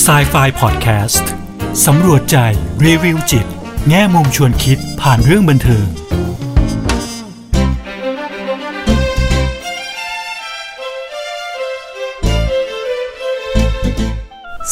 [0.00, 1.28] s i ไฟพอดแคสต์
[1.86, 2.36] สำรวจใจ
[2.84, 3.46] รีวิวจิต
[3.88, 5.86] แง่มุมชวนคิดผ่านเรื่องบันเทิง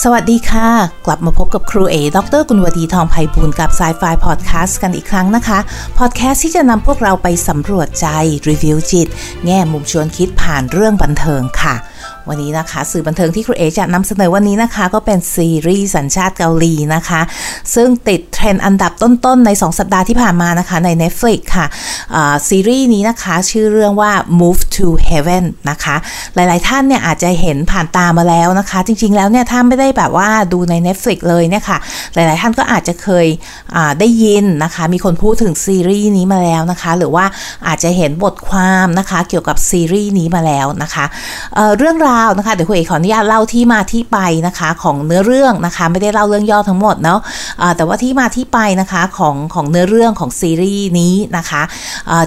[0.02, 0.68] สวัสดีค่ะ
[1.06, 5.58] กลับมาพบกับครูเอ ดร.กุลวดีทองไพบูลย์กับ Psy-Fi พอดแคสต์กันอีกครั้งนะคะ
[5.98, 8.06] พอดแคสต์ที่จะนำพวกเราไปสำรวจใจ
[8.48, 9.08] รีวิวจิต
[9.46, 11.76] แง่มุมชวนคิดผ่านเรื่องบันเทิงค่ะ
[12.30, 17.20] วันนี้นะคะ สื่อบันเทิงที่ครูเอจะนำเสนอวันนี้นะคะ ก็เป็นซีรีส์สัญชาติเกาหลีนะคะ
[17.74, 21.66] ซึ่งติดเทรนด์อันดับต้นๆ ใน 2 สัปดาห์ที่ผ่านมานะคะ ใน Netflix ค่ะ
[22.48, 25.96] ซีรีส์นี้นะคะ ชื่อเรื่องว่า Move to Heaven นะคะ
[26.34, 31.78] หลายๆท่านเนี่ยอาจจะเห็นผ่านตามาแล้วนะคะ จริงๆแล้วเนี่ยถ้าไม่ได้แบบว่าดูใน Netflix เลยเนี่ยค่ะ
[32.14, 33.26] หลายๆท่านก็อาจจะเคย
[34.00, 37.24] ได้ยินนะคะ มีคนพูดถึงซีรีส์นี้มาแล้วนะคะ หรือว่า
[37.66, 41.04] อาจจะเห็นบทความนะคะ เกี่ยวกับซีรีส์นี้มาแล้วนะคะ
[41.54, 47.20] เเรื่องราวนะคะเดี๋ยวคุณเอกขออนุญาตเล่าที่มาที่ไปนะคะของเนื้อเรื่องนะคะไม่ได้เล่าเรื่องย่อทั้งหมดเนาะ
[47.76, 51.62] แต่ว่าที่มาที่ไปนะคะของของเนื้อเรื่องของซีรีส์นี้นะคะ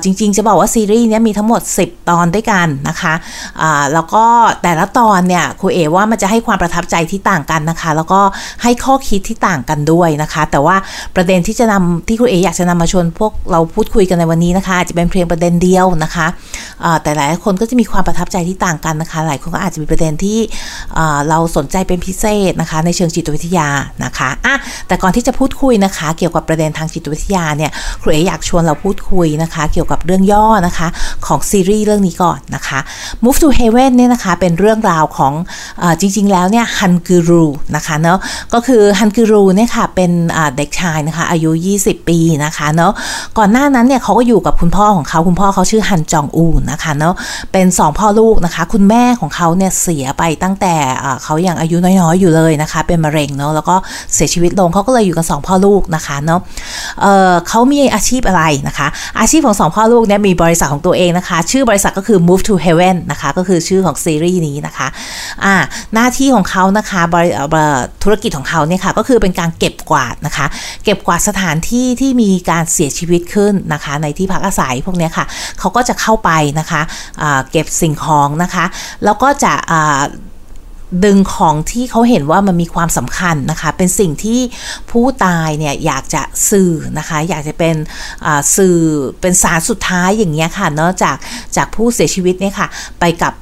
[0.04, 3.14] จริงๆจะบอกว่าซีรีส์นี้มีทั้งหมด 10 ตอนด้วยกันนะคะ
[3.94, 4.26] แล้วก็
[4.64, 8.22] แต่ละตอนเนี่ยครูเอว่ามันจะให้ความประทับใจที่ต่างกันนะคะ แล้วก็
[8.64, 10.76] ให้ข้อคิดที่ต่างกันด้วยนะคะ แต่ว่า
[11.16, 16.28] ประเด็นที่จะนำที่ครูเออยากจะนำมาชวนพวกเราพูดคุยกันในวันนี้นะคะอาจจะเป็นเพียงประเด็นเดียวนะคะ
[17.04, 20.40] แต่หลายคนก็จะมีความประทับใจที่ต่างกันนะคะ หลายคนก็อาจจะีประเด็นที่
[21.30, 23.68] เราสนใจเป็นพิเศษนะคะ ในเชิงจิตวิทยา
[24.04, 24.56] นะคะอะ
[24.88, 30.88] แต่ก่อนที่จะพูดคุยนะคะ เกี่ยวกับประเด็นทางจิตวิทยาเนี่ยครูเออยากชวนเราพูดคุยนะคะ เกี่ยวกับเรื่องย่อนะคะ
[31.26, 32.80] ของซีรีส์เรื่องนี้ก่อนนะคะ
[33.24, 35.34] Move to Heaven เนี่ยนะคะเป็นเรื่องราวของ
[35.82, 37.46] อจริง ๆ แล้วเนี่ยฮันกูรู
[37.76, 38.20] นะคะเนาะ
[38.54, 40.12] ก็คือฮันกูรูเนี่ยค่ะเป็น
[40.58, 42.92] เด็กชายนะคะอายุ 20 ปีนะคะเนาะ
[43.38, 47.14] ก่อนหน้านั้นเนี่ยเขาก็อยู่กับคุณพ่อของเขาคุณพ่อเขาชื่อฮันจองอูนะคะเนาะ
[47.52, 50.76] เป็นสองพ่อลูกนะคะ คุณแม่ของเขาเนี่ยเสียไปตั้งแต่
[51.24, 53.76] เขายังอายุน้อยๆอยู่เลยนะคะ เป็นมะเร็งเนาะแล้วก็
[54.14, 56.40] เสียชีวิตลงเขาก็เลยอยู่กันสองพ่อลูกนะคะเนาะ
[57.02, 58.88] เเขามีอาชีพอะไรนะคะ
[59.20, 64.88] อาชีพของสองพ่อลูกเนี่ยมีบริษัทของตัวเองนะคะ ชื่อบริษัทก็คือ Move to Heaven นะคะ ก็คือชื่อของซีรีส์นี้นะคะ
[65.44, 65.56] อ่า
[65.94, 67.02] หน้าที่ของเขานะคะ
[68.04, 70.46] ธุรกิจของเขาเนี่ยค่ะก็คือเป็นการเก็บกวาดนะคะ
[70.84, 75.26] เก็บกวาดสถานที่ที่มีการเสียชีวิตขึ้นนะคะ ในที่พักอาศัยพวกนี้ค่ะ
[75.60, 76.82] เขาก็จะเข้าไปนะคะ
[77.52, 78.66] เก็บสิ่งของนะคะ
[79.06, 79.53] แล้วก็จะ
[81.06, 84.40] ดึงของที่เขาเห็นว่ามันมีความสำคัญนะคะ เป็นสิ่งที่
[84.92, 87.76] ผู้ตายเนี่ยอยากจะสื่อนะคะ อยากจะเป็น
[88.56, 88.78] สื่อ
[89.22, 91.18] เป็นสารสุดท้ายอย่างเงี้ยค่ะเนาะจาก
[91.56, 92.68] จากผู้เสียชีวิตเนี่ยค่ะ
[93.00, 93.34] ไปกับ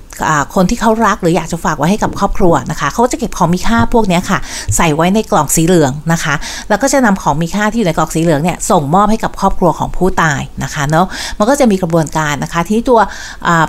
[0.55, 4.39] คนที่เขารักหรืออยากจะฝากไว้ให้กับครอบครัวนะคะเขาจะเก็บของมีค่าพวกนี้ค่ะ
[4.77, 6.33] ใส่ไว้ในกล่องสีเหลืองนะคะ
[6.69, 11.05] แล้วก็จะนำของมีค่าที่อยู่ในกล่องสีเหลืองเนี่ยส่งมอบให้กับครอบครัวของผู้ตายนะคะเนาะ
[11.37, 12.99] มันก็จะมีกระบวนการนะคะ ที่ตัว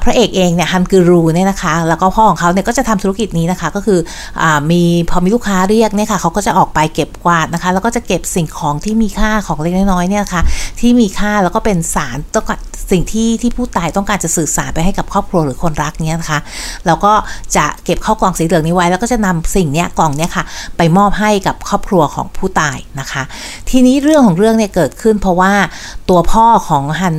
[0.02, 3.98] พระเอกเองเนี่ยฮันกูรูเนี่ยนะคะแล้วก็พ่อของเขาเนี่ยก็จะทำธุรกิจนี้นะคะก็คือ
[4.42, 10.42] อมีพอมีลูกค้าเรียกเนี่ยค่ะเขาก็จะออกไปเก็บกวาดนะคะ แล้วก็จะเก็บสิ่งของที่มีค่าของเล็กน้อยเนี่ยนะคะ
[10.80, 12.60] ที่มีค่าแล้วก็เป็นสารต้องการ
[12.92, 16.40] สิ่งที่ที่ผู้ตายต้องการจะสื่อสารไปให้กับครอบครัวหรือคนรักเนี้ยนะคะ
[16.86, 17.12] เราก็
[17.56, 20.44] จะเก็บเข้ากล่องสีเหลืองนี้ไว้ แล้วก็จะนำสิ่งเนี้ยกล่องเนี้ยค่ะ
[20.76, 23.22] ไปมอบให้กับครอบครัวของผู้ตายนะคะ
[23.70, 25.52] ทีนี้เรื่องของเรื่องเนี่ยเกิดขึ้น เพราะว่า
[26.08, 27.16] ตัวพ่อของฮัน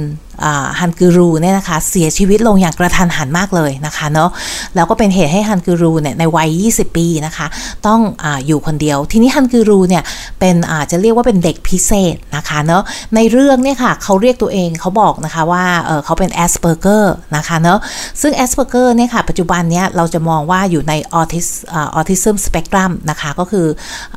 [0.79, 4.29] ฮันกูรูเนี่ยนะคะเสียชีวิตลงอย่างกระทันหันมากเลยนะคะเนาะ
[4.75, 7.47] แล้วก็เป็นเหตุให้ฮันกูรูเนี่ยในวัย 20 ปีนะคะ
[7.87, 10.03] ต้องออยู่คนเดียว ทีนี้ฮันกูรูเนี่ย
[10.39, 12.83] เป็นอาจะเรียกว่าเป็นเด็กพิเศษนะคะเนาะ
[13.15, 17.79] ในเรื่องเนี่ยค่ะเขาเรียกตัวเองเขาบอกนะคะว่าเขาเป็น Asperger นะคะเนาะ
[18.21, 23.67] ซึ่ง Asperger เนี่ยค่ะปัจจุบันเนี้ยเราจะมองว่าอยู่ในออทิส autism spectrum นะคะก็คือ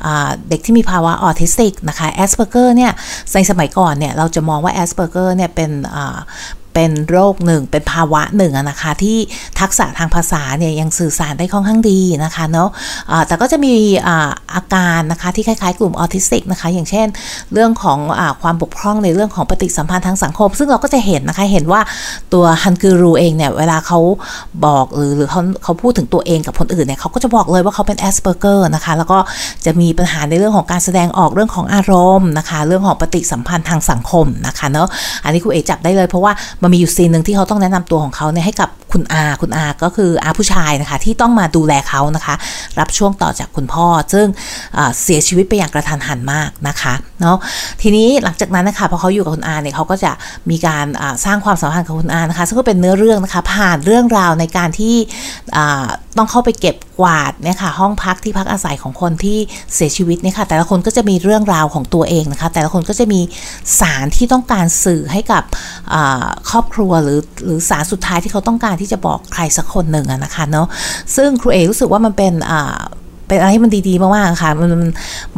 [0.05, 0.07] อ
[0.49, 2.91] เด็กที่มีภาวะออทิสติกนะคะ Asperger เนี่ย
[3.33, 5.71] ในสมัยก่อนเนี่ยเราจะมองว่า Asperger เนี่ยเป็น
[6.17, 6.27] อ่า
[6.77, 9.17] เป็นโรคหนึ่ง เป็นภาวะหนึ่งนะคะ ที่
[9.59, 13.73] ทักษะทางภาษาเนี่ยยังสื่อสารได้ค่อนข้างดีนะคะเนาะะแต่ก็จะมี
[14.53, 17.07] อาการนะคะที่คล้ายๆ กลุ่มออทิสติกนะคะ อย่างเช่น
[17.53, 21.81] เรื่องของอความบกพร่องในเรื่องของปฏิสัมพันธ์ทางสังคม ซึ่งเราก็จะเห็นนะคะ เห็นว่า
[22.33, 23.99] ตัวฮันกูรูเองเนี่ย เวลาเขา
[24.65, 29.19] บอกหรือหรือเขาเขาพูดถึงตัวเองกับคนอื่นเนี่ยเขาก็จะบอกเลยว่าเขาเป็น Asperger นะคะ แล้วก็
[29.65, 34.87] จะมีปัญหาในเรื่องของการแสดงออกเรื่องของอารมณ์นะคะ เรื่องของปฏิสัมพันธ์ทางสังคมนะคะเนาะ
[35.23, 36.31] อันนี้ครูเอจับได้เลยเพราะว่า
[36.63, 42.35] มันมีอยู่ scene หนึ่งที่เขาต้องแนะนำตัวของเขาเนี่ยให้กับคุณอาคุณอาก็คืออาผู้ชายนะคะที่ต้องมาดูแลเขานะคะ
[42.79, 44.27] รับช่วงต่อจากคุณพ่อ ซึ่ง
[45.03, 47.37] เสียชีวิตไปอย่างกระทันหันมากนะคะเนาะ
[47.81, 50.11] ทีนี้หลังจากนั้นนะคะพอเขาอยู่กับคุณอาเนี่ยเขาก็จะ
[50.49, 50.85] มีการ
[51.25, 54.95] สร้างความสัมพันธ์กับคุณอานะคะซึ่งก็เป็นเนื้อเรื่องนะคะผ่านเรื่องราวในการที่
[56.17, 59.37] ต้องเข้าไปเก็บกวาดเนี่ยค่ะห้องพักที่พักอาศัยของคนที่
[59.75, 63.21] เสียชีวิตเนี่ยค่ะแต่ละคนก็จะมีเรื่องราวของตัวเองนะคะแต่ละคนก็จะมี
[63.79, 65.43] สารที่ต้องการสื่อให้กับ
[66.49, 70.67] ครอบครัวหรือหรือสารสุดท้ายที่เขาต้องการที่จะบอกใครสักคนหนึ่งนะคะเนาะ
[71.15, 72.77] ซึ่งครูเอรู้สึกว่ามันเป็นอ่า
[73.27, 74.71] เป็นอะไรที่มันดีๆมากๆค่ะมัน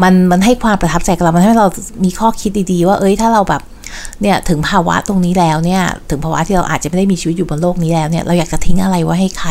[0.02, 1.68] มันมันให้ความประทับใจกับเรา มันให้เรา
[2.04, 3.62] มีข้อคิดดีๆ ว่าเอ้ยถ้าเราแบบ
[4.22, 9.50] เนี่ยถึงภาวะตรงนี้แล้วเนี่ยถึงภาวะที่เราอาจจะไม่ได้มีชีวิตอยู่บนโลกนี้แล้วเนี่ยเราอยากจะทิ้งอะไรไว้ให้ใคร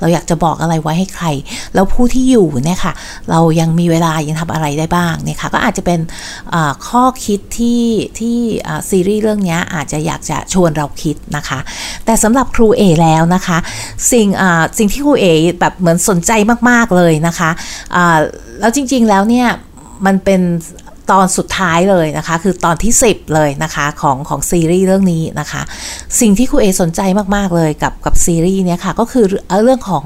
[0.00, 1.26] เราอยากจะบอกอะไรไว้ให้ใคร
[1.74, 2.92] แล้วผู้ที่อยู่เนี่ยค่ะ
[3.30, 6.00] เรายังมีเวลายังทำอะไรได้บ้างเนี่ยค่ะก็อาจจะเป็น
[6.88, 7.82] ข้อคิดที่
[8.18, 8.36] ที่
[8.90, 11.58] ซีรีส์เรื่องนี้อาจจะอยากจะชวนเราคิดนะคะ
[12.04, 13.58] แต่สำหรับครูเอแล้วนะคะ
[14.12, 14.28] สิ่ง
[14.78, 15.26] สิ่งที่ครูเอ
[15.60, 16.32] แบบเหมือนสนใจ
[16.70, 17.50] มาก ๆ เลยนะคะ
[18.60, 19.48] แล้วจริงๆแล้วเนี่ย
[20.06, 20.40] มันเป็น
[21.10, 25.62] ตอนสุดท้ายเลยนะคะ คือตอนที่ 10 เลยนะคะของของซีรีส์เรื่องนี้นะคะ
[26.20, 27.00] สิ่งที่ครูเอสนใจ
[27.36, 29.24] มาก ๆ เลยกับกับซีรีส์เนี้ยค่ะ ก็คือ
[29.62, 30.04] เรื่องของ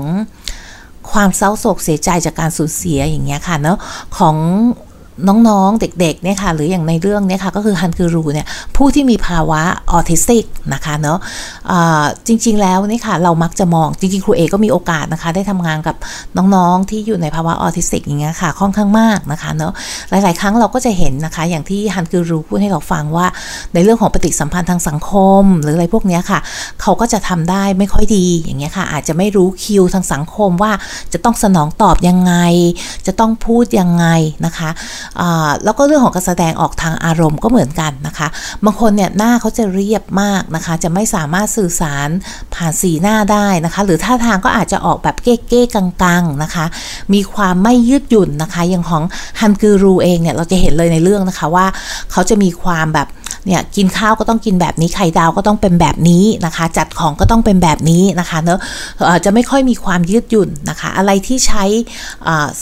[1.13, 3.79] ความเศร้าโศกเสียใจจากการสูญเสียอย่างเงี้ยค่ะเนาะ
[4.19, 4.37] ของ
[5.49, 9.61] น้องๆ เด็กๆ เนี่ยค่ะ หรืออย่างในเรื่องเนี่ยค่ะ ก็คือฮันคือรูเนี่ย ผู้ที่มีภาวะ
[9.91, 10.45] ออทิสติก
[10.75, 15.97] นะคะเนาะะจริง ๆ แล้วเนี่ยค่ะ เรามักจะมอง จริง ๆ ครูเอก็มีโอกาสนะคะ ได้ทำงานกับ
[16.37, 19.73] น้องๆ ที่อยู่ในภาวะออทิสติกอย่างเงี้ยค่ะ ค่อนข้างมากนะคะเนาะ
[20.11, 23.27] หลาย ๆ ครั้งเราก็จะเห็นนะคะ อย่างที่ฮันคือรูพูดให้เราฟังว่า
[23.75, 25.13] ในเรื่องของปฏิสัมพันธ์ทางสังค
[25.43, 26.39] ม หรืออะไรพวกเนี้ยค่ะ
[26.83, 30.73] เขาก็จะทำได้ไม่ค่อยดี อย่างเงี้ยค่ะ อาจจะไม่รู้คิวทางสังคมว่า
[31.13, 32.35] จะต้องสนองตอบยังไง
[33.07, 34.07] จะต้องพูดยังไง
[34.47, 34.71] นะคะ
[35.65, 38.29] แล้วก็เรื่องของการแสดงออกทางอารมณ์ก็เหมือนกันนะคะ
[38.65, 42.09] บางคนเนี่ยหน้าเขาจะเรียบมากนะคะ จะไม่สามารถสื่อสาร
[42.55, 46.65] ผ่านสีหน้าได้นะคะ หรือท่าทางก็อาจจะออกแบบเก้ๆกังๆนะคะ
[47.15, 49.03] มีความไม่ยืดหยุ่นนะคะอย่างของ
[49.41, 51.67] ฮันกูรูเองเนี่ยเราจะเห็นเลยในเรื่องนะคะว่า
[52.13, 53.09] เขาจะมีความแบบ
[53.47, 58.59] เนี่ยกินข้าวก็ต้องกินแบบนี้ไข่ดาวก็ต้องเป็นแบบนี้นะคะ จัดของก็ต้องเป็นแบบนี้นะคะเนอะ
[59.25, 61.65] จะไม่ค่อยมีความยืดหยุ่นนะคะ อะไรที่ใช้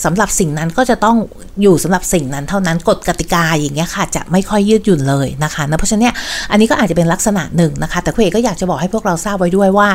[0.04, 1.16] สำหรับสิ่งนั้นก็จะต้อง
[1.62, 6.14] อยู่สำหรับสิ่งนั้นเท่านั้นกฎกติกาอย่างเงี้ยค่ะ จะไม่ค่อยยืดหยุ่นเลยนะคะนะเพราะฉะนั้นเนี่ย
[6.50, 9.88] อันนี้ก็อาจจะเป็นลักษณะหนึ่งนะคะ แต่คุณเอกก็อยากจะบอกให้พวกเราทราบไว้ด้วยว่า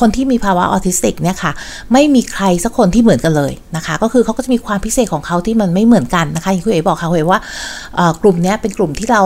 [0.00, 1.52] คนที่มีภาวะออทิสติกเนี่ยค่ะ
[1.92, 7.40] ไม่มีใครสักคนที่เหมือนกันเลยนะคะ ก็คือเขาก็จะมีความพิเศษของเขาที่มันไม่เหมือนกันนะคะอย่างคุณเอ๋บอกค่ะคุณเอ๋ว่า
[8.22, 9.22] กลุ่มนี้เป็นกลุ่มที่เรา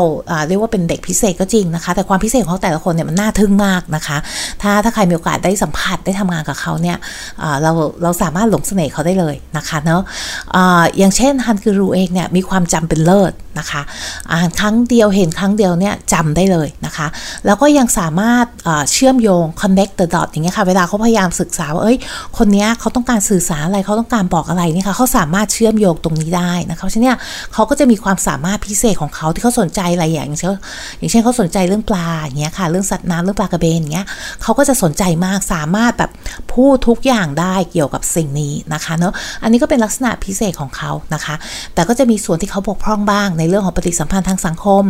[0.48, 4.16] เรียกว่าเป็นเด็กพิเศษก็จริงนะคะ แต่ความพิเศษของแต่ละคนเนี่ยมันน่าทึ่งมากนะคะ
[4.62, 6.96] ถ้าถ้าใครมีโอกาสได้สัมผัสได้ทำงานกับเขาเนี่ย
[7.62, 7.72] เรา
[8.02, 10.02] เราสามารถหลงเสน่ห์เขาได้เลยนะคะเนาะ
[10.98, 13.82] อย่างเช่นฮันคือรูเองเนี่ยมีความจำเป็นเลิศนะคะ
[14.30, 17.06] อ่านครั้งเดียวเห็นครั้งเดียวเนี่ยจำได้เลยนะคะ
[17.46, 18.46] แล้วก็ยังสามารถ
[18.92, 21.98] เชื่อมโยง connect the dot อย่างเงี้ยค่ะ เวลาเขาพยายามศึกษาว่าเอ้ย
[22.38, 27.18] คนนี้เขาต้องการสื่อสารอะไรเขาต้องการบอกอะไรนี่ค่ะเขาสามารถเชื่อมโยงตรงนี้ได้นะคะเพราะฉะนั้น
[27.52, 30.54] เขาก็จะมีความสามารถพิเศษของเขาที่เขาสนใจอะไรอย่างเช่น
[30.98, 34.06] อย่างเช่นเขาสนใจเรื่องปลาอย่างเงี้ยค่ะ เรื่องสัตว์น้ำเรื่องปลากระเบนอย่างเงี้ย
[34.42, 36.10] เขาก็จะสนใจมากสามารถแบบ
[36.52, 39.12] พูดทุกอย่างได้เกี่ยวกับสิ่งนี้นะคะเนาะ
[39.42, 41.34] อันนี้ก็เป็นลักษณะพิเศษของเขานะคะ
[41.74, 44.82] แต่ก็จะมีส่วนที่เขาบกพร่องบ้างในเรื่องของปฏิสัมพันธ์ทางสังคม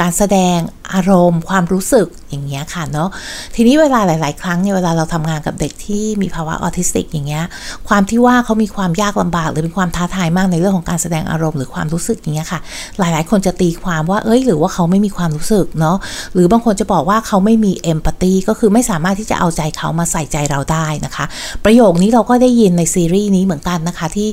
[0.00, 0.58] การแสดง
[0.94, 3.08] อารมณ์ ความรู้สึกอย่างเงี้ยค่ะเนาะ
[3.54, 7.44] ทีนี้เวลาหลาย ๆ ครั้งเนี่ยเวลาเราทำงานกับเด็กที่มีภาวะออทิสติกอย่างเงี้ย
[7.88, 12.60] ความที่ว่าเขามีความยากลำบาก หรือเป็นความท้าทายมากในเรื่องของการแสดงอารมณ์หรือความรู้สึกอย่างเงี้ยค่ะ
[12.98, 15.96] หลาย ๆ คนจะตีความว่าเอ้ยหรือว่าเขาไม่มีความรู้สึกเนาะ
[16.34, 21.24] หรือบางคนจะบอกว่าเขาไม่มีเอมพัตตีก็คือไม่สามารถที่จะเอาใจเขามาใส่ใจเราได้นะคะ
[21.64, 24.28] ประโยคนี้เราก็ได้ยินในซีรีส์นี้เหมือนกันนะคะที่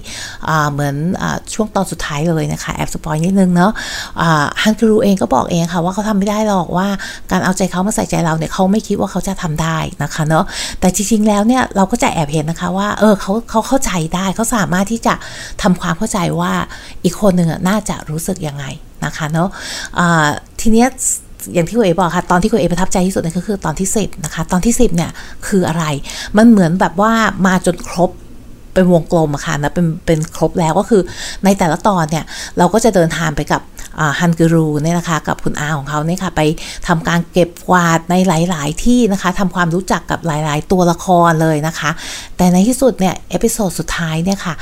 [0.72, 1.24] เหมือนอ
[1.54, 3.61] ช่วงตอนสุดท้ายเลยนะคะแอบสปอยนิดนึงเนาะ
[4.62, 6.88] ฮันกรูเองก็บอกเองค่ะว่าเขาทำไม่ได้หรอกว่า
[7.32, 10.46] การเอาใจเขามาใส่ใจเราเนี่ยเขาไม่คิดว่าเขาจะทำได้นะคะเนาะ
[10.80, 15.14] แต่จริงๆแล้วเนี่ยเราก็จะแอบเห็นนะคะว่าเออเขาเขาเข้าใจได้เขาสามารถที่จะ
[15.62, 16.52] ทำความเข้าใจว่า
[17.04, 18.66] อีกคนหนึ่งน่าจะรู้สึกยังไง
[19.06, 20.28] นะคะเนาะะ
[20.62, 20.90] ทีเนี้ย
[21.54, 25.12] อย่างที่คุณเอ๋บอกค่ะ ตอนที่คุณเอ๋ประทับใจที่สุดเนี่ยก็คือตอนที่สิบนะคะ ตอนที่สิบเนี่ย
[25.48, 25.86] คืออะไร
[26.38, 27.14] มันเหมือนแบบว่า
[27.46, 28.12] มาจนครบ
[28.74, 31.02] เป็นวงกลมอะค่ะนะเป็นเป็นครบแล้วก็คือ
[31.46, 32.26] ในแต่ละตอนเนี่ย
[32.58, 33.62] เราก็จะเดินทางไปกับ
[34.20, 36.42] ฮันกรูเนี่ยนะคะกับคุณอาของเขาเนี่ยค่ะไป
[36.88, 41.90] ทำการเก็บกวาดในหลาย ๆ ที่นะคะทำความรู้จักกับหลาย ๆ ตัวละครเลยนะคะ
[42.38, 44.54] แต่ในที่สุดเนี่ย episode สุดท้ายเนี่ยค่ะ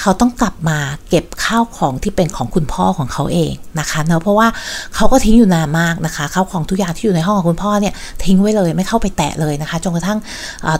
[0.00, 4.48] เขาต้องกลับมาเก็บข้าวของที่เป็นของคุณพ่อของเขาเองนะคะเนาะเพราะว่า
[4.94, 7.94] เขาก็ทิ้งอยู่นานมากนะคะข้าวของทุกอย่างที่อยู่ในห้องของคุณพ่อเนี่ย
[8.24, 10.18] ทิ้งไว้เลยไม่เข้าไปแตะเลยนะคะจนกระทั่ง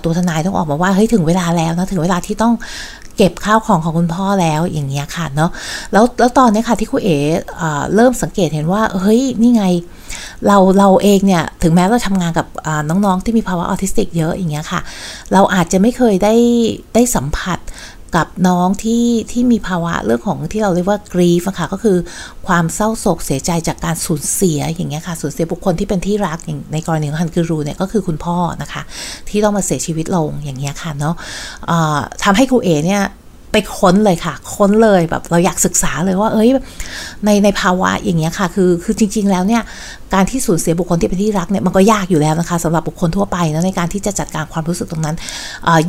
[0.04, 2.54] ตัวทนายต้องออกมาว่าเฮ้ยถึงเวลาแล้วนะถึงเวลาที่ต้อง
[3.22, 5.50] เก็บข้าวของของคุณพ่อแล้วอย่างเงี้ยค่ะเนาะ
[5.92, 7.18] แล้วแล้วตอนนี้ค่ะที่ครูเอ
[7.94, 9.64] เริ่มสังเกตเห็นว่าเฮ้ยนี่ไง
[10.46, 12.46] เราเราเองเนี่ยถึงแม้เราทำงานกับ
[12.88, 14.80] น้องๆที่มีภาวะออทิสติกเยอะอย่างเงี้ยค่ะ
[15.32, 16.34] เราอาจจะไม่เคยได้
[16.94, 17.58] ได้สัมผัส
[18.16, 21.96] กับน้องที่ที่มีภาวะเรื่องของที่เราเรียกว่ากรีฟค่ะก็คือ
[22.46, 28.82] ความเศร้าโศกเสียใจจากการสูญเสียอย่างเงี้ยค่ะสูญเสียบุคคลที่เป็นที่รักอย่างในกรณีของฮันคือรูเนี่ยก็คือคุณพ่อนะคะ
[29.28, 31.14] ที่ต้องมาเสียชีวิตลงอย่างเงี้ยค่ะเนาะ
[32.24, 33.02] ทำให้ครูเอเนี่ย
[33.52, 36.48] ไปค้นเลยค่ะ ค้นเลยแบบเราอยากศึกษาเลยว่าเอ้ย
[37.24, 39.62] ในในภาวะอย่างเงี้ยค่ะ คือคือจริง ๆ แล้วเนี่ย
[40.14, 45.16] การที่สูญเสียบุคคลที่เป็นที่รักเนี่ยมันก็ยากอยู่แล้วนะคะสำหรับบุคคลทั่วไปนะในการที่จะจัดการความรู้สึกตรงนั้น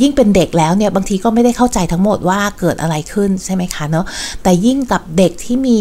[0.01, 4.05] ยิ่งเป็นเด็กแล้วเนี่ยบางทีก็ไม่ได้เข้าใจทั้งหมดว่าเกิดอะไรขึ้นใช่ไหมคะเนาะ
[4.43, 5.79] แต่ยิ่งกับเด็กที่มี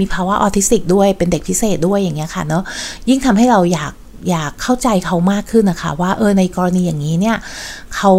[0.00, 2.62] มีภาวะออทิสติกด้วยเป็นเด็กพิเศษด้วยอย่างเงี้ยค่ะเนาะ
[3.08, 3.92] ยิ่งทำให้เราอยาก
[4.30, 7.36] อยากเข้าใจเขามากขึ้นนะคะ ว่าเออในกรณีอย่างนี้เนี่ย
[7.94, 8.12] เขา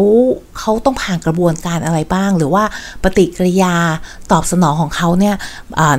[0.59, 2.63] เขาต้องผ่านกระบวนการอะไรบ้าง หรือว่า
[3.03, 3.75] ปฏิกิริยา
[4.31, 5.35] ตอบสนองของเขาเนี่ย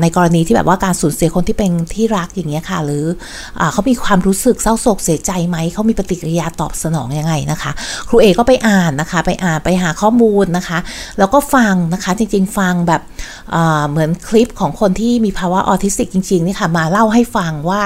[0.02, 3.04] ในกรณีที่แบบว่าการสูญเสียคนที่เป็นที่รักอย่างเงี้ยค่ะ หรือ
[3.58, 7.72] อเขามีความรู้สึกเศร้าโศกเสียใจไหมเขามีปฏิกิริยาตอบสนองยังไงนะคะ
[8.08, 10.78] ครูเอก็ไปอ่านนะคะ ไปอ่านไปหาข้อมูลนะคะ
[11.18, 13.02] แล้วก็ฟังนะคะจริงๆฟังแบบ
[13.90, 17.82] เหมือนคลิปของคนที่มีภาวะออทิสติกจริงๆนี่ค่ะมาเล่าให้ฟังว่า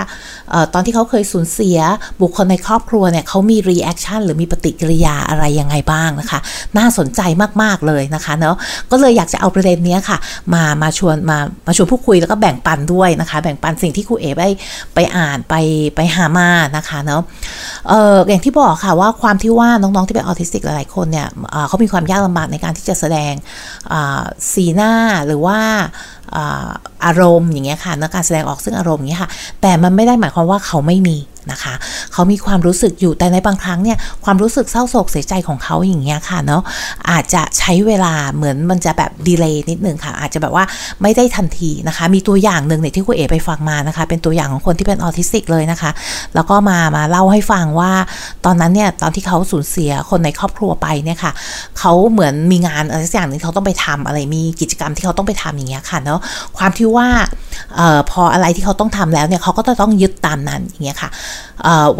[0.74, 1.78] ตอนที่เขาเคยสูญเสีย
[2.20, 6.38] บุคคลในครอบครัวเนี่ยเขามี reaction หรือมีปฏิกิริยาอะไรยังไงบ้างนะคะ
[6.78, 7.20] น่าสนใจ
[7.62, 8.56] มากๆเลยนะคะเนาะ
[8.90, 10.18] ก็เลยอยากจะเอาประเด็นนี้ค่ะ
[10.54, 14.42] มามาชวนมามาชวนผู้คุยแล้วก็แบ่งปันด้วยนะคะ แบ่งปันสิ่งที่ครูเอ๋ไป
[14.94, 15.54] ไปอ่านไป
[15.96, 17.22] ไปหามานะคะเนาะ
[17.88, 21.28] เอออย่างที่บอกค่ะว่าความที่ว่าน้องๆที่เป็นออทิสติกหลายๆคนเนี่ย
[21.68, 23.32] เขามีความยากลำบากในการที่จะแสดง
[24.52, 24.92] สีหน้า
[25.26, 25.58] หรือว่า
[27.04, 29.30] อารมณ์อย่างเงี้ยค่ะในการแสดงออกซึ่งอารมณ์อย่างเงี้ยค่ะ
[29.62, 31.18] แต่มันไม่ได้หมายความว่าเขาไม่มี
[31.52, 31.74] นะคะ
[32.12, 36.62] เขามีความรู้สึกอยู่แต่ในบางครั้งเนี่ยความรู้สึกเศร้าโศกเสียใจของเขาอย่างเงี้ยค่ะเนาะ
[37.10, 40.64] อาจจะใช้เวลาเหมือนมันจะแบบดีเลย์นิดนึงค่ะ อาจจะแบบว่า
[41.02, 45.90] ไม่ได้ทันทีนะคะ มีตัวอย่างหนึ่งเนี่ยที่คุณเอ๋ไปฟังมานะคะ เป็นตัวอย่างของคนที่เป็นออทิสติกเลยนะคะ
[46.34, 47.92] แล้วก็มามาเล่าให้ฟังว่า
[48.44, 51.32] ตอนนั้นเนี่ยตอนที่เขาสูญเสียคนในครอบครัวไปเนี่ยค่ะ
[51.78, 56.13] เขาเหมือนมีงานอะไรสักอย่างหนึ่งเขาต้องไปทำอะไรมีกิจกรรมที่เขาต้องไปทำอย่างเงี้ยค่ะเนาะ
[56.56, 57.08] ความที่ว่า
[57.78, 61.10] ออพออะไรที่เขาต้องทำแล้วเนี่ยเขาก็จะต้องยึดตามนั้นอย่างเงี้ยค่ะ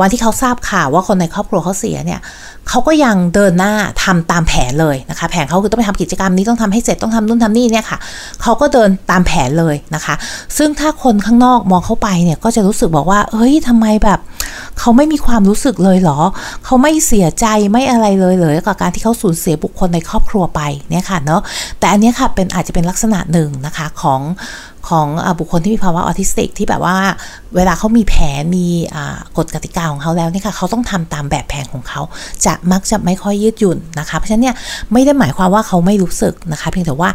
[0.01, 2.21] วันที่เขาทราบข่าวว่าคนในครอบครัวเขาเสียเนี่ย
[2.69, 7.99] เขาก็ยังเดินหน้าทำตามแผนเลยนะคะ แผนเขาคือต้องไปทำกิจกรรมนี้ต้องทำให้เสร็จต้องทำนู่นทำนี่เนี่ยค่ะ
[8.43, 10.15] เขาก็เดินตามแผนเลยนะคะ
[10.57, 14.21] ซึ่งถ้าคนข้างนอกมองเข้าไปเนี่ยก็จะรู้สึกบอกว่า เอ้ยทำไมแบบ
[14.79, 16.19] เขาไม่มีความรู้สึกเลยเหรอ
[16.65, 21.41] เขาไม่เสียใจไม่อะไรเลยเลยกับการที่เขาสูญเสียบุคคลในครอบครัวไปเนี่ยค่ะเนาะ
[21.79, 24.21] แต่อันนี้ค่ะเป็นอาจจะเป็นลักษณะหนึ่งนะคะของ
[24.89, 25.07] ของ
[25.39, 26.97] บุคคลที่มีภาวะออทิสติกที่แบบว่า
[27.57, 28.67] เวลาเขามีแผนมี
[29.37, 32.01] กฎกติกาของเขาแล้วนี่ค่ะเขาต้องทำตามแบบแผนของเขา
[32.45, 34.57] จะมักจะไม่ค่อยยืดหยุ่นนะคะเพราะฉะนั้นเนี่ย
[34.93, 37.11] ไม่ได้หมายความว่าเขาไม่รู้สึกนะคะเพียงแต่ว่า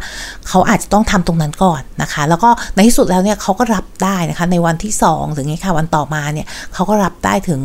[0.48, 7.60] เขาอาจจะต้องทำตรงนั้นก่อนนะคะ แล้วก็ในที่สุดแล้วเนี่ยเขาก็รับได้นะคะในวันที่ 2 ถึงนี้ค่ะวันต่อมาเนี่ยเขาก็รับได้ถึง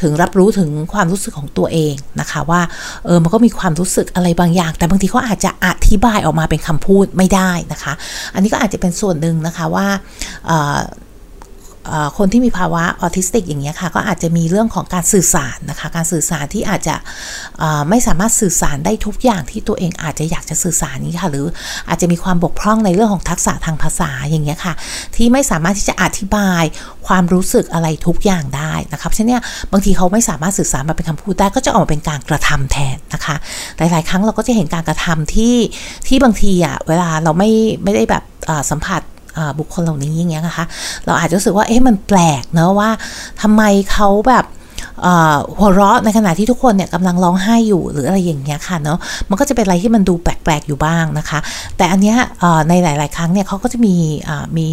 [0.00, 2.60] ถึงรับรู้ถึงความรู้สึกของตัวเองนะคะว่า
[3.04, 7.92] เออมันก็มีความรู้สึกอะไรบางอย่าง แต่บางทีเขาอาจจะอธิบายออกมาเป็นคำพูดไม่ได้นะคะ
[8.34, 9.86] อันนี้ก็อาจจะเป็นส่วนหนึ่งนะคะว่า
[12.18, 16.96] คนที่มีภาวะออทิสติกอย่างเงี้ยค่ะก็อาจจะมีเรื่องของการสื่อสารนะคะ การสื่อสารที่อาจจะ
[17.88, 21.46] ไม่สามารถสื่อสารได้ทุกอย่างที่ตัวเองอาจจะอยากจะสื่อสารนี้ค่ะ หรือ
[21.88, 24.74] อาจจะมีความบกพร่องในเรื่องของทักษะทางภาษาอย่างเงี้ยค่ะ
[25.16, 26.62] ที่ไม่สามารถที่จะอธิบาย
[27.06, 29.42] ความรู้สึกอะไรทุกอย่างได้นะครับฉะนั้น
[29.72, 33.36] บางทีเขาไม่สามารถสื่อสารมาเป็นคำพูดได้ก็จะออกมาเป็นการกระทำแทนนะคะ
[33.76, 35.56] หลาย ๆ ครั้งเราก็จะเห็นการกระทำที่
[36.06, 37.50] ที่บางทีอะเวลาเราไม่
[37.84, 38.24] ไม่ได้แบบ
[38.72, 39.02] สัมผัส
[39.58, 40.64] บุคคลเหล่านี้อย่างเงี้ยนะคะ
[41.06, 42.90] เราอาจจะรู้สึกว่าเอ๊ะมันแปลกเนะว่า
[43.42, 44.46] ทำไมเขาแบบ
[45.58, 51.38] หัวเราะในขณะที่ทุกคนเนี่ยกำลังร้องไห้อยู่หรืออะไรอย่างเงี้ยค่ะเนาะมันก็จะเป็นอะไรที่มันดูแปลกๆอยู่บ้างนะคะ
[51.76, 52.16] แต่อันเนี้ย
[52.68, 53.94] ในหลาย ๆ ครั้งเนี่ยเขาก็จะมี
[54.56, 54.66] มี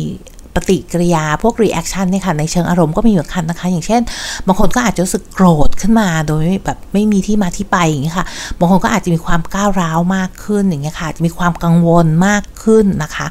[0.58, 4.02] ปฏิกิริยาพวก reaction เนี่ยค่ะในเชิงอารมณ์ก็มีเหมือนกันนะคะ อย่างเช่น
[4.48, 8.26] บางคนก็อาจจะรู้สึกโกรธขึ้นมาโดยแบบไม่มีที่มาที่ไปอย่างเงี้ยค่ะ
[8.60, 13.28] บางคนก็อาจจะมีความก้าวร้าวมากขึ้นอย่างเงี้ยค่ะจะมีความกังวลมากขึ้นนะคะ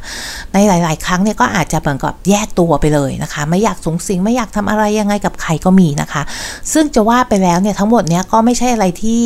[0.53, 6.23] ในหลาย ๆ ครั้งเนี่ยก็อาจจะเหมือนกับแยกตัวไปเลยนะคะ ไม่อยากสงสิงไม่อยากทำอะไรยังไงกับใครก็มีนะคะ
[6.73, 9.23] ซึ่งจะว่าไปแล้วเนี่ยทั้งหมดเนี้ยก็ไม่ใช่อะไรที่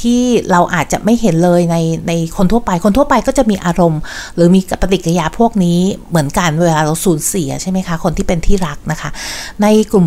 [0.00, 1.76] ที่เราอาจจะไม่เห็นเลยใน
[2.08, 4.00] ในคนทั่วไป คนทั่วไปก็จะมีอารมณ์
[4.34, 5.80] หรือมีปฏิกิริยาพวกนี้
[6.10, 9.10] เหมือนกันเวลาเราสูญเสียใช่ไหมคะ คนที่เป็นที่รักนะคะ
[9.62, 10.06] ในกลุ่ม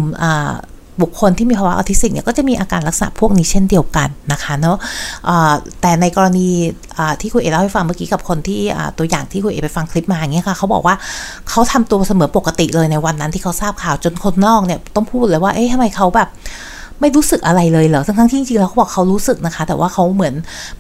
[1.02, 4.78] บุคคลที่มีภาวะออทิสติกเนี่ยก็จะมีอาการลักษณะพวกนี้เช่นเดียวกันนะคะเนาะ
[5.82, 6.48] แต่ในกรณี
[7.22, 8.62] ที่คุณเอเล่าให้ฟังเมื่อกี้กับคนที่
[8.98, 10.96] ตัวอย่างที่คุณเอไปฟังคลิปมาอย่างเงี้ยค่ะเขาบอกว่า
[11.50, 16.30] เขาทำตัวเสมอปกติเลยในวันนั้นที่เขาทราบข่าวจนคนนอกเนี่ยต้องพูดเลยว่าเอ๊ะทำไมเขาแบบ
[17.02, 20.34] ไม่รู้สึกอะไรเลยเหรอ ทั้งทั้งที่จริงๆแล้วเขาบอกเขารู้สึกนะคะ แต่ว่าเขาเหมือน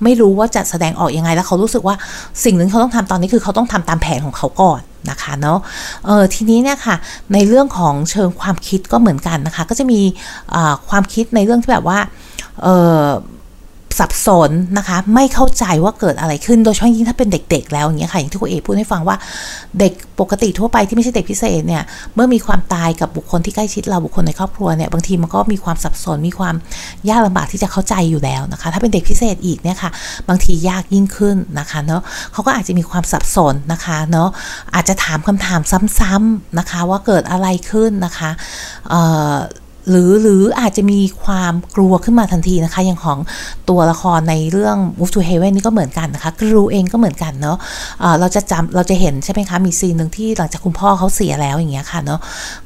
[0.03, 1.96] ไม่รู้ว่าจะแสดงออกยังไง แล้วเขารู้สึกว่า
[2.43, 5.60] สิ่งหนึ่งเขาต้องทำตอนนี้คือเขาต้องทำตามแผนของเขาก่อนนะคะเนาะ
[6.05, 6.96] เออทีนี้เนี่ยค่ะ
[7.34, 10.01] ในเรื่องของเชิงความคิดก็เหมือนกันนะคะ ก็จะมี
[10.89, 12.00] ความคิดในเรื่องที่แบบว่า
[12.63, 12.67] เอ
[12.98, 13.03] อ
[14.00, 19.15] สับสนนะคะ ไม่เข้าใจว่าเกิดอะไรขึ้น โดยเฉพาะยิ่งถ้าเป็นเด็ก ๆ แล้วอย่างเงี้ยค่ะอย่างที่คุณเอพูดให้ฟังว่า
[19.79, 21.83] เด็กปกติทั่วไปที่ไม่ใช่เด็กพิเศษเนี่ย
[22.15, 26.55] เมื่อมีความตายกับบุคคลที่ใกล้ชิดเราบุคคลในครอบครัวเนี่ยบางทีมันก็มีความสับสนมีความ
[27.09, 29.91] ยากลำบากที่จะเข้าใจอยู่แล้วนะคะ ถ้าเป็นเด็กพิเศษอีกเนี่ยค่ะ
[30.29, 32.01] บางทียากยิ่งขึ้นนะคะเนาะ
[32.33, 34.29] เขาก็อาจจะมีความสับสนนะคะเนาะ
[34.75, 35.62] อาจจะถามคำถาม
[36.00, 38.29] ซ้ำๆนะคะ ว่าเกิดอะไรขึ้นนะคะ
[38.89, 39.01] เอ่
[39.33, 39.35] อ
[39.89, 43.19] หรือหรืออาจจะมีความกลัวขึ้นมาทันทีนะคะ อย่างของ
[43.69, 52.19] ตัวละครในเรื่อง Move to Heaven นี่ก็เหมือนกันนะคะ กรูเองก็เหมือนกันเนาะะเราจะจำเราจะเห็นใช่ไหมคะ มีซีนหนึ่งที่หลังจากคุณพ่อเขาเสียแล้วอย่างเงี้ยค่ะเนาะ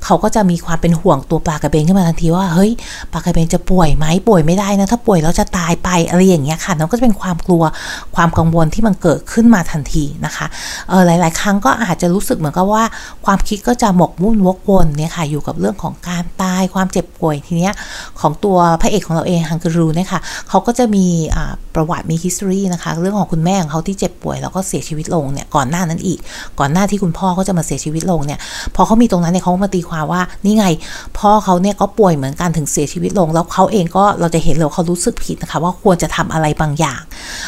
[0.04, 2.72] เขาก็จะมีความเป็นห่วงตัวปลากระเบนขึ้นมาทันทีว่าเฮ้ย
[3.14, 7.64] ปลากระเบนจะป่วยไหมป่วยไม่ได้นะถ้าป่วยแล้วจะตายไปอะไรอย่างเงี้ยค่ะเนาะก็จะเป็นความกลัว
[8.16, 10.46] ความกังวลที่มันเกิดขึ้นมาทันทีนะคะ
[10.90, 12.84] เออหลาย ๆ ครั้งก็อาจจะรู้สึกเหมือนกับว่า
[13.26, 17.74] ความคิดก็จะหมกมุ่นวกวนเนี่ยค่ะอยู่กับเรื่องของการตายความเจ็บป่วยทีเนี้ย
[18.22, 21.06] ของตัวพระเอกของเราเองฮังการูเนี่ยค่ะเขาก็จะมี
[21.76, 26.20] ประวัติมี history นะคะเรื่องของคุณแม่ของเขาที่เจ็บป่วย แล้วก็เสียชีวิตลงเนี่ยก่อนหน้านั้นอีก
[26.60, 28.40] ก่อนหน้าที่คุณพ่อเขาจะมาเสียชีวิตลงเนี่ย
[28.76, 30.66] พอเขามีตรงนั้นเนี่ยเขามาตีความว่านี่ไง
[31.20, 37.02] พ่อเขาเนี่ยก็ป่วยเหมือนกันถึงเสียชีวิตลง แล้วเขาเองก็เราจะเห็นเลยเขารู้สึกผิดนะคะว่าควรจะทำอะไรบางอย่าง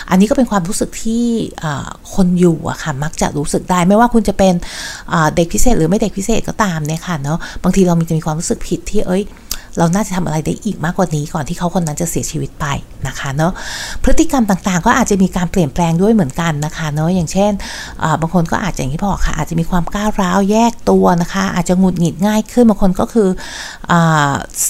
[0.10, 1.24] อันนี้ก็เป็นความรู้สึกที่
[2.13, 4.54] คนอยู่อะค่ะมักจะรู้สึกได้ไม่ว่าคุณจะเป็น
[5.36, 9.24] เด็กพิเศษหรือไม่เด็กพิเศษก็ตามเนี่ยค่ะเนาะบางทีเรามีจะมีความรู้สึกผิดที่เอ้ย
[9.77, 12.65] เราน่าจะทำอะไรได้อีกมากกว่านี้ก่อนที่เขาคนนั้นจะเสียชีวิตไป
[13.07, 13.51] นะคะเนาะ
[14.03, 17.51] พฤติกรรมต่างๆ ก็อาจจะมีการเปลี่ยนแปลงด้วยเหมือนกันนะคะเนาะอย่างเช่น
[18.21, 23.29] บางคนก็อาจจะอย่างที่บอกค่ะอาจจะมีความก้าวร้าวแยกตัวนะคะ อาจจะหงุดหงิดง่ายขึ้นบางคนก็คือ
[23.91, 23.93] อ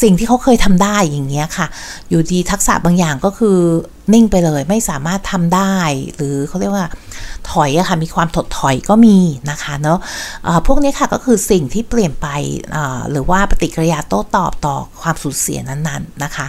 [0.02, 1.68] สิ่งที่เขาเคยทำได้อย่างเงี้ยค่ะ
[2.10, 3.58] อยู่ดีทักษะบางอย่างก็คือ
[4.14, 5.76] นิ่งไปเลย ไม่สามารถทำได้
[6.16, 6.88] หรือเขาเรียกว่า
[7.52, 9.18] ถอยอะค่ะมีความถดถอยก็มี
[9.50, 12.28] นะคะเนาะะพวกนี้ค่ะก็คือสิ่งที่เปลี่ยนไป
[13.12, 16.46] หรือว่าปฏิกิริยาโต้ตอบต่อความสูญเสียนั้นๆนะคะ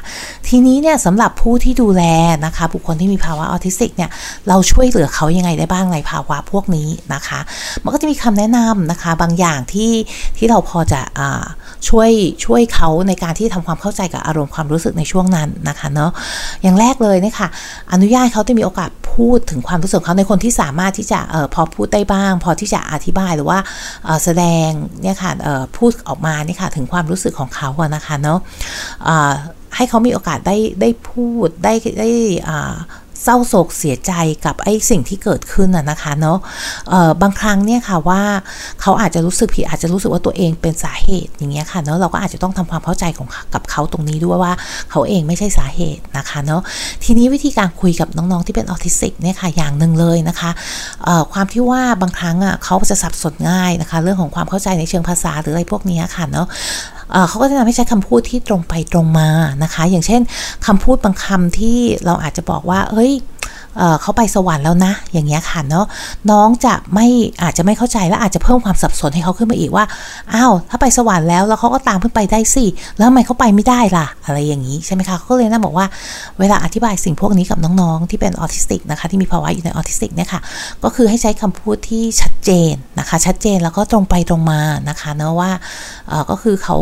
[0.49, 2.03] ทีนี้เนี่ยสำหรับผู้ที่ดูแล
[2.47, 4.11] นะคะ บุคคลที่มีภาวะออทิสติกเนี่ย
[4.49, 7.41] เราช่วยเหลือเขายังไงได้บ้างในภาวะพวกนี้นะคะ
[7.85, 9.93] มันก็จะมีคำแนะนำนะคะบางอย่างที่
[10.37, 11.01] ที่เราพอจะ
[11.89, 12.11] ช่วย
[12.45, 16.11] ช่วยเขาในการที่ทำความเข้าใจกับอารมณ์ความรู้สึกในช่วงนั้นนะคะเนาะ
[16.63, 17.49] อย่างแรกเลยเนะคะ
[17.93, 23.59] อนุญาตเขาได้มีโอกาสพูดถึงความรู้สึกเขาในคนที่สามารถที่จะออพอพูดได้บ้าง พอที่จะอธิบายหรือว่า
[24.25, 24.69] แสดง
[25.03, 25.33] เนี่ยค่ะ
[25.77, 28.39] พูดออกมาเนี่ยค่ะถึงความรู้สึกของเขาอะนะคะเนาะ
[29.77, 32.11] ให้เขามีโอกาสได้ได้พูดได้ได้
[33.23, 34.13] เศร้าโศกเสียใจ
[34.47, 36.39] กับไอ้สิ่งที่เกิดขึ้นนะนะคะเนาะ
[37.23, 38.23] บางครั้งเนี่ยค่ะว่า
[38.81, 44.53] เขาอาจจะรู้สึกผิดอาจจะรู้สึกว่าตัวเองเป็นสาเหตุอย่างเงี้ยค่ะเนาะเราก็อาจจะต้องทำความเข้าใจของกับเขาตรงนี้ด้วยว่า
[44.91, 46.63] เขาเองไม่ใช่สาเหตุนะคะเนาะ
[47.05, 50.51] ทีนี้วิธีการคุยกับน้องๆที่เป็นออทิสติกเนี่ยค่ะอย่างหนึ่งเลยนะคะ
[51.33, 56.47] ความที่ว่าบางครั้งอะเขาจะสับสนง่ายนะคะ เรื่องของความเข้าใจในเชิงภาษาหรืออะไรพวกนี้ค่ะเนาะ
[57.29, 59.29] เขาก็จะทำให้ใช้คำพูดที่ตรงไปตรงมา
[59.63, 60.21] นะคะ อย่างเช่น
[60.67, 63.13] คำพูดบางคำที่เราอาจจะบอกว่า เฮ้ย
[64.03, 65.87] เขาไปสวรรค์แล้วนะ อย่างเงี้ยค่ะเนาะ
[66.31, 67.07] น้องจะไม่
[67.43, 69.85] อาจจะไม่เข้าใจและอาจจะเพิ่มความสับสนให้เขาขึ้นมาอีกว่า
[70.35, 72.65] อ้าวถ้าไปสวรรค์แล้วแล้วเขาก็ตามขึ้นไปได้สิ
[72.97, 75.87] แล้วทำไมเขาไปไม่ได้ล่ะ อะไรอย่างนี้ใช่ไหมคะเขาก็เลยน่าบอกว่า
[76.41, 80.41] เวลาอธิบายสิ่งพวกนี้กับน้องๆ ที่เป็นออทิสติกนะคะที่มีภาวะอยู่ในออทิสติกเนี่ยค่ะ
[80.85, 85.51] ก็คือให้ใช้คำพูดที่ชัดเจนนะคะ ชัดเจนแล้วก็ตรงไปตรงมานะคะเนาะว่า
[86.31, 86.77] ก็คือเขา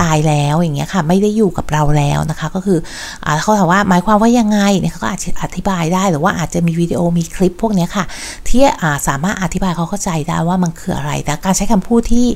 [0.00, 2.78] ตายแล้วอย่างเงี้ยค่ะไม่ได้อยู่กับเราแล้วนะคะ ก็คือ
[3.24, 8.04] อเขาถามว่าหมายความว่ายังไงเนี่ยเขาก็อาจจะอธิบายได้หรือว่าอาจจะมีวิดีโอมีคลิปพวกนี้ค่ะ
[8.48, 8.62] ที่
[9.08, 12.26] สามารถอธิบายเขาเข้าใจได้ว่ามันคืออะไร แต่การใช้คำพูดที่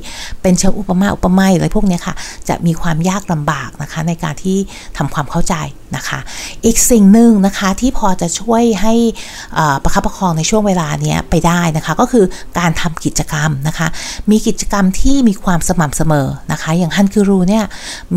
[0.41, 2.15] เป็นเชิงอุปมาอุปไมยอะไรพวกนี้ค่ะ
[2.49, 4.57] จะมีความยากลำบากนะคะ ในการที่
[4.97, 5.55] ทำความเข้าใจ
[5.95, 6.19] นะคะ
[6.65, 8.93] อีกสิ่งหนึ่งนะคะที่พอจะช่วยให้
[9.83, 12.25] ประคับประคองในช่วงเวลานี้ไปได้นะคะ ก็คือ
[12.59, 13.87] การทำกิจกรรมนะคะ
[14.31, 17.63] มีกิจกรรมที่มีความสม่ำเสมอนะคะ อย่างฮันกูรูเนี่ย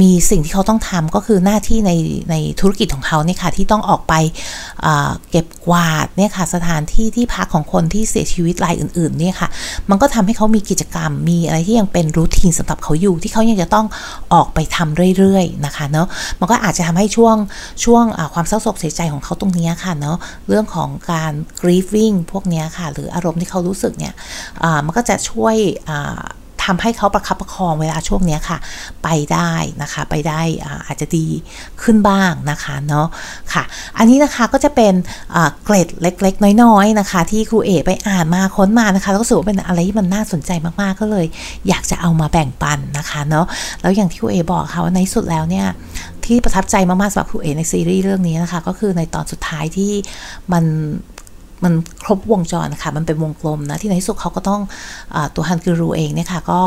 [0.00, 1.92] มีสิ่งที่เขาต้องทำก็คือหน้าที่ใน
[2.30, 4.14] ในธุรกิจของเขาเนี่ยค่ะที่ต้องออกไป
[5.30, 9.48] เก็บกวาดเนี่ยค่ะสถานที่ที่พักของคนที่เสียชีวิตรายอื่นๆเนี่ยค่ะ
[9.90, 13.86] มันก็ทำให้เขามีกิจกรรม มีอะไรที่ยังเป็นรูทีนสำหรับเขาอยู่ ที่เขายังจะต้อง
[14.34, 16.06] ออกไปทำเรื่อยๆนะคะเนาะ
[16.40, 17.36] มันก็อาจจะทำให้ช่วง
[17.84, 20.16] ช่วงความเศร้าโศกเสียใจของเขาตรงนี้ค่ะเนาะ
[20.48, 24.14] เรื่องของการ grieving พวกนี้ค่ะ หรืออารมณ์ที่เขารู้สึกเนี่ย
[24.84, 25.56] มันก็จะช่วย
[26.64, 28.58] ทำให้เขาประคับประคองเวลาช่วงนี้ค่ะ
[29.04, 30.40] ไปได้นะคะไปได้
[30.86, 31.26] อาจจะดี
[31.82, 33.06] ขึ้นบ้างนะคะเนาะ
[33.52, 33.62] ค่ะ
[33.98, 34.94] อันนี้นะคะก็จะเป็น
[35.64, 41.26] เกร็ดเล็ก ๆ น้อยๆนะคะ ที่ครูเอไปอ่านมาค้นมานะคะแล้วก็รู้สึกว่าเป็นอะไรที่มันน่าสนใจมากๆก็เลย
[41.68, 43.46] อยากจะเอามาแบ่งปันนะคะเนาะ
[43.80, 45.66] แล้วอย่างที่ครูเอบอกค่ะว่าในสุดแล้วเนี่ย
[46.24, 49.92] ที่ประทับใจมากๆสำหรับครูเอในซีรีส์เรื่องนี้นะคะ ก็คือในตอนสุดท้ายที่
[50.52, 50.64] มัน
[51.64, 54.60] มันครบวงจรค่ะมันเป็นวงกลมนะที่ในที่สุดเขาก็ต้อง
[55.14, 56.60] อตัวฮันกูรูเองเนี่ยค่ะก็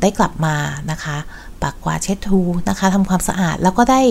[0.00, 0.56] ได้กลับมา
[0.90, 1.16] นะคะ
[1.62, 4.02] ปปักกวาดเช็ดทูนะคะทำความสะอาดแล้วก็ได้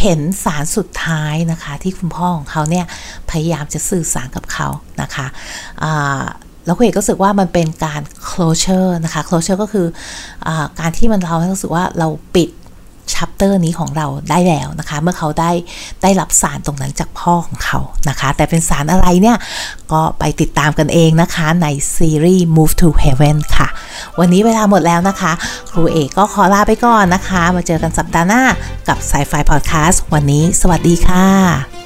[0.00, 2.86] เห็นสารสุดท้ายนะคะที่คุณพ่อของเขาเนี่ย
[3.30, 4.68] พยายามจะสื่อสารกับเขา
[5.02, 5.26] นะคะ
[6.64, 9.86] แล้วคุณเอกก็รู้สึกว่ามันเป็นการ closure นะคะ closure ก็คือ
[10.46, 10.48] อ
[10.80, 12.50] การที่มันเราให้รู้สึกว่าเราปิด
[13.14, 15.50] ชัปเตอร์นี้ของเราได้แล้วนะคะ เมื่อเขาได้
[16.02, 19.36] ได้รับสารตรงนั้นจากพ่อของเขานะคะ แต่เป็นสารอะไรเนี่ย
[19.92, 21.66] ก็ไปติดตามกันเองนะคะใน
[21.96, 23.68] ซีรีส์ Move to Heaven ค่ะ
[24.18, 25.32] วันนี้เวลาหมดแล้วนะคะ
[25.70, 28.42] ครูเอกก็ขอลาไปก่อนนะคะ มาเจอกันสัปดาห์หน้า
[28.88, 31.85] กับสายไฟพอดแคสต์วันนี้ สวัสดีค่ะ